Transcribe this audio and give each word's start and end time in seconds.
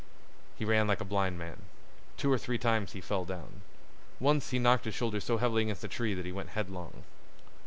He 0.57 0.65
ran 0.65 0.87
like 0.87 0.99
a 0.99 1.05
blind 1.05 1.37
man. 1.37 1.57
Two 2.17 2.31
or 2.33 2.39
three 2.39 2.57
times 2.57 2.93
he 2.93 3.01
fell 3.01 3.23
down. 3.23 3.61
Once 4.19 4.49
he 4.49 4.57
knocked 4.57 4.85
his 4.85 4.95
shoulder 4.95 5.19
so 5.19 5.37
heavily 5.37 5.61
against 5.61 5.83
a 5.83 5.87
tree 5.87 6.15
that 6.15 6.25
he 6.25 6.31
went 6.31 6.49
headlong. 6.49 7.03